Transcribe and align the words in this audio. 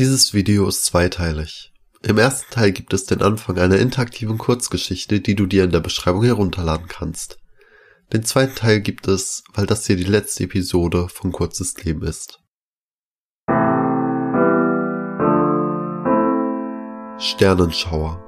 Dieses 0.00 0.32
Video 0.32 0.66
ist 0.66 0.86
zweiteilig. 0.86 1.74
Im 2.00 2.16
ersten 2.16 2.50
Teil 2.50 2.72
gibt 2.72 2.94
es 2.94 3.04
den 3.04 3.20
Anfang 3.20 3.58
einer 3.58 3.76
interaktiven 3.76 4.38
Kurzgeschichte, 4.38 5.20
die 5.20 5.34
du 5.34 5.44
dir 5.44 5.64
in 5.64 5.72
der 5.72 5.80
Beschreibung 5.80 6.24
herunterladen 6.24 6.86
kannst. 6.88 7.36
Den 8.10 8.24
zweiten 8.24 8.54
Teil 8.54 8.80
gibt 8.80 9.06
es, 9.08 9.44
weil 9.52 9.66
das 9.66 9.86
hier 9.86 9.96
die 9.96 10.04
letzte 10.04 10.44
Episode 10.44 11.10
von 11.10 11.32
Kurzes 11.32 11.84
Leben 11.84 12.02
ist. 12.02 12.40
Sternenschauer 17.18 18.24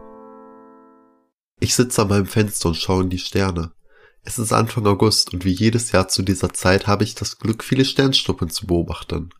Ich 1.58 1.74
sitze 1.74 2.02
an 2.02 2.08
meinem 2.08 2.26
Fenster 2.26 2.68
und 2.68 2.76
schaue 2.76 3.04
in 3.04 3.08
die 3.08 3.16
Sterne. 3.16 3.72
Es 4.24 4.38
ist 4.38 4.52
Anfang 4.52 4.86
August 4.86 5.32
und 5.32 5.46
wie 5.46 5.52
jedes 5.52 5.90
Jahr 5.92 6.06
zu 6.08 6.20
dieser 6.20 6.52
Zeit 6.52 6.86
habe 6.86 7.04
ich 7.04 7.14
das 7.14 7.38
Glück, 7.38 7.64
viele 7.64 7.86
Sternschnuppen 7.86 8.50
zu 8.50 8.66
beobachten. 8.66 9.30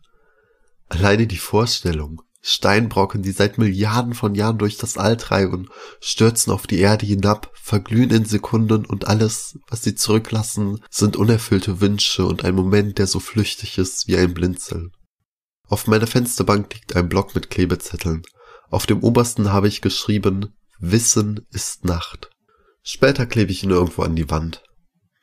Alleine 0.93 1.27
die 1.27 1.39
Vorstellung, 1.39 2.21
Steinbrocken, 2.43 3.23
die 3.23 3.33
seit 3.33 3.57
Milliarden 3.57 4.13
von 4.13 4.35
Jahren 4.35 4.59
durch 4.59 4.77
das 4.77 4.99
All 4.99 5.17
treiben, 5.17 5.71
stürzen 6.03 6.53
auf 6.53 6.67
die 6.67 6.81
Erde 6.81 7.07
hinab, 7.07 7.51
verglühen 7.55 8.11
in 8.11 8.27
Sekunden 8.27 8.85
und 8.85 9.07
alles, 9.09 9.59
was 9.69 9.83
sie 9.83 9.95
zurücklassen, 9.95 10.85
sind 10.91 11.17
unerfüllte 11.17 11.81
Wünsche 11.81 12.27
und 12.27 12.45
ein 12.45 12.55
Moment, 12.55 12.99
der 12.99 13.07
so 13.07 13.21
flüchtig 13.21 13.79
ist 13.79 14.07
wie 14.07 14.19
ein 14.19 14.35
Blinzeln. 14.35 14.93
Auf 15.67 15.87
meiner 15.87 16.07
Fensterbank 16.07 16.75
liegt 16.75 16.95
ein 16.95 17.09
Block 17.09 17.35
mit 17.35 17.49
Klebezetteln. 17.49 18.21
Auf 18.69 18.85
dem 18.85 19.03
obersten 19.03 19.51
habe 19.51 19.69
ich 19.69 19.81
geschrieben, 19.81 20.55
Wissen 20.79 21.47
ist 21.53 21.87
Nacht. 21.87 22.29
Später 22.83 23.25
klebe 23.25 23.51
ich 23.51 23.65
ihn 23.65 23.71
irgendwo 23.71 24.03
an 24.03 24.15
die 24.15 24.29
Wand. 24.29 24.63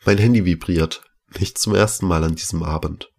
Mein 0.03 0.17
Handy 0.17 0.45
vibriert, 0.45 1.03
nicht 1.37 1.59
zum 1.59 1.75
ersten 1.75 2.07
Mal 2.07 2.23
an 2.23 2.33
diesem 2.33 2.63
Abend. 2.63 3.11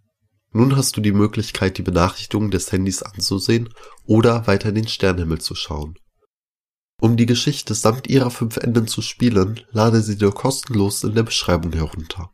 Nun 0.53 0.77
hast 0.77 0.97
du 0.97 1.01
die 1.01 1.13
Möglichkeit, 1.13 1.79
die 1.79 1.83
Benachrichtigungen 1.83 2.51
des 2.51 2.73
Handys 2.73 3.03
anzusehen 3.03 3.69
oder 4.05 4.47
weiter 4.47 4.71
in 4.71 4.75
den 4.75 4.89
Sternenhimmel 4.89 5.41
zu 5.41 5.55
schauen. 5.55 5.99
Um 7.01 7.17
die 7.17 7.27
Geschichte 7.27 7.75
samt 7.75 8.09
ihrer 8.09 8.31
fünf 8.31 8.57
Enden 8.57 8.87
zu 8.87 9.01
spielen, 9.01 9.61
lade 9.71 10.03
sie 10.03 10.17
dir 10.17 10.33
kostenlos 10.33 11.03
in 11.05 11.15
der 11.15 11.23
Beschreibung 11.23 11.73
herunter. 11.73 12.31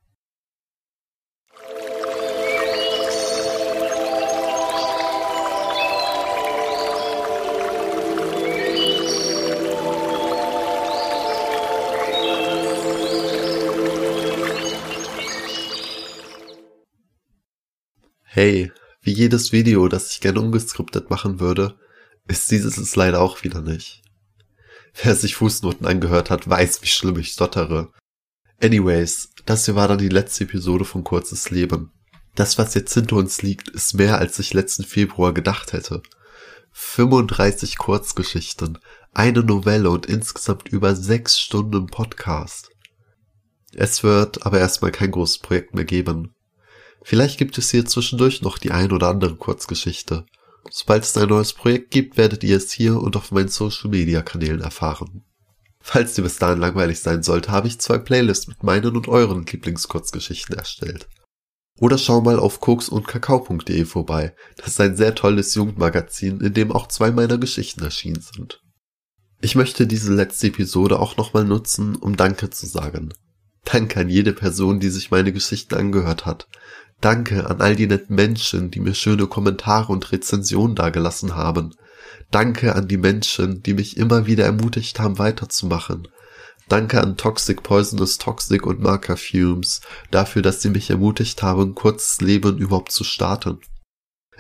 Hey, 18.38 18.70
wie 19.00 19.14
jedes 19.14 19.52
Video, 19.52 19.88
das 19.88 20.12
ich 20.12 20.20
gerne 20.20 20.42
ungeskriptet 20.42 21.08
machen 21.08 21.40
würde, 21.40 21.78
ist 22.28 22.50
dieses 22.50 22.76
es 22.76 22.94
leider 22.94 23.22
auch 23.22 23.42
wieder 23.44 23.62
nicht. 23.62 24.02
Wer 25.02 25.14
sich 25.16 25.36
Fußnoten 25.36 25.86
angehört 25.86 26.28
hat, 26.28 26.46
weiß, 26.46 26.82
wie 26.82 26.86
schlimm 26.86 27.18
ich 27.18 27.32
stottere. 27.32 27.90
Anyways, 28.62 29.30
das 29.46 29.64
hier 29.64 29.74
war 29.74 29.88
dann 29.88 29.96
die 29.96 30.10
letzte 30.10 30.44
Episode 30.44 30.84
von 30.84 31.02
Kurzes 31.02 31.48
Leben. 31.48 31.92
Das, 32.34 32.58
was 32.58 32.74
jetzt 32.74 32.92
hinter 32.92 33.16
uns 33.16 33.40
liegt, 33.40 33.70
ist 33.70 33.94
mehr, 33.94 34.18
als 34.18 34.38
ich 34.38 34.52
letzten 34.52 34.84
Februar 34.84 35.32
gedacht 35.32 35.72
hätte. 35.72 36.02
35 36.72 37.78
Kurzgeschichten, 37.78 38.78
eine 39.14 39.42
Novelle 39.42 39.88
und 39.88 40.04
insgesamt 40.04 40.68
über 40.68 40.94
sechs 40.94 41.40
Stunden 41.40 41.86
Podcast. 41.86 42.68
Es 43.72 44.02
wird 44.02 44.44
aber 44.44 44.58
erstmal 44.58 44.92
kein 44.92 45.12
großes 45.12 45.38
Projekt 45.38 45.74
mehr 45.74 45.86
geben. 45.86 46.35
Vielleicht 47.08 47.38
gibt 47.38 47.56
es 47.56 47.70
hier 47.70 47.86
zwischendurch 47.86 48.42
noch 48.42 48.58
die 48.58 48.72
ein 48.72 48.90
oder 48.90 49.06
andere 49.06 49.36
Kurzgeschichte. 49.36 50.26
Sobald 50.68 51.04
es 51.04 51.16
ein 51.16 51.28
neues 51.28 51.52
Projekt 51.52 51.92
gibt, 51.92 52.16
werdet 52.16 52.42
ihr 52.42 52.56
es 52.56 52.72
hier 52.72 53.00
und 53.00 53.14
auf 53.14 53.30
meinen 53.30 53.46
Social 53.46 53.90
Media 53.90 54.22
Kanälen 54.22 54.60
erfahren. 54.60 55.22
Falls 55.78 56.14
dir 56.14 56.22
bis 56.22 56.38
dahin 56.38 56.58
langweilig 56.58 56.98
sein 56.98 57.22
sollte, 57.22 57.52
habe 57.52 57.68
ich 57.68 57.78
zwei 57.78 57.98
Playlists 57.98 58.48
mit 58.48 58.64
meinen 58.64 58.96
und 58.96 59.06
euren 59.06 59.47
Lieblingskurzgeschichten 59.47 60.56
erstellt. 60.56 61.06
Oder 61.78 61.97
schau 61.97 62.22
mal 62.22 62.41
auf 62.41 62.58
koks 62.58 62.88
und 62.88 63.06
kakao.de 63.06 63.84
vorbei. 63.84 64.34
Das 64.56 64.66
ist 64.66 64.81
ein 64.81 64.97
sehr 64.97 65.14
tolles 65.14 65.54
Jugendmagazin, 65.54 66.41
in 66.41 66.54
dem 66.54 66.72
auch 66.72 66.88
zwei 66.88 67.12
meiner 67.12 67.38
Geschichten 67.38 67.84
erschienen 67.84 68.20
sind. 68.20 68.64
Ich 69.41 69.54
möchte 69.54 69.86
diese 69.86 70.12
letzte 70.12 70.48
Episode 70.48 70.98
auch 70.98 71.16
nochmal 71.16 71.44
nutzen, 71.44 71.94
um 71.94 72.16
Danke 72.16 72.50
zu 72.50 72.66
sagen. 72.66 73.12
Danke 73.64 74.00
an 74.00 74.08
jede 74.08 74.32
Person, 74.32 74.81
die 74.81 74.91
sich 74.91 75.12
meine 75.12 75.32
Geschichten 75.32 75.75
angehört 75.75 76.25
hat. 76.25 76.48
Danke 77.00 77.48
an 77.48 77.60
all 77.60 77.76
die 77.76 77.86
netten 77.86 78.16
Menschen, 78.16 78.70
die 78.70 78.80
mir 78.80 78.94
schöne 78.94 79.26
Kommentare 79.26 79.92
und 79.92 80.12
Rezensionen 80.12 80.74
dagelassen 80.74 81.36
haben. 81.36 81.74
Danke 82.30 82.74
an 82.74 82.88
die 82.88 82.96
Menschen, 82.96 83.62
die 83.62 83.74
mich 83.74 83.96
immer 83.96 84.26
wieder 84.26 84.44
ermutigt 84.44 84.98
haben, 84.98 85.18
weiterzumachen. 85.18 86.08
Danke 86.68 87.00
an 87.00 87.16
Toxic 87.16 87.62
Poisonous 87.62 88.18
Toxic 88.18 88.66
und 88.66 88.80
Marker 88.80 89.16
Fumes 89.16 89.82
dafür, 90.10 90.42
dass 90.42 90.62
sie 90.62 90.70
mich 90.70 90.90
ermutigt 90.90 91.42
haben, 91.42 91.74
kurzes 91.76 92.20
Leben 92.20 92.58
überhaupt 92.58 92.90
zu 92.90 93.04
starten. 93.04 93.60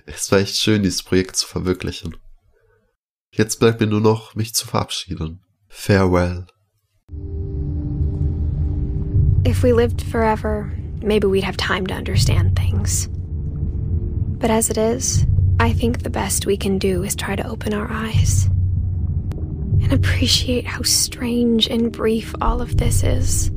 Es 0.06 0.32
war 0.32 0.40
echt 0.40 0.56
schön, 0.56 0.82
dieses 0.82 1.02
Projekt 1.02 1.36
zu 1.36 1.46
verwirklichen. 1.46 2.16
Jetzt 3.32 3.60
bleibt 3.60 3.80
mir 3.80 3.86
nur 3.86 4.00
noch, 4.00 4.34
mich 4.34 4.54
zu 4.54 4.66
verabschieden. 4.66 5.40
Farewell. 5.68 6.46
If 9.46 9.62
we 9.62 9.72
lived 9.72 10.02
forever, 10.02 10.72
maybe 11.02 11.26
we'd 11.26 11.44
have 11.44 11.56
time 11.56 11.86
to 11.86 11.94
understand 11.94 12.56
things. 12.56 13.08
But 14.38 14.50
as 14.50 14.70
it 14.70 14.78
is, 14.78 15.26
I 15.58 15.72
think 15.72 16.02
the 16.02 16.10
best 16.10 16.46
we 16.46 16.56
can 16.56 16.78
do 16.78 17.02
is 17.02 17.16
try 17.16 17.36
to 17.36 17.46
open 17.46 17.72
our 17.72 17.90
eyes 17.90 18.46
and 18.46 19.92
appreciate 19.92 20.66
how 20.66 20.82
strange 20.82 21.68
and 21.68 21.90
brief 21.90 22.34
all 22.40 22.60
of 22.60 22.76
this 22.76 23.02
is. 23.02 23.50